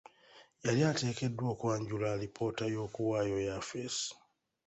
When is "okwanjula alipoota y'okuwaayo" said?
1.53-3.37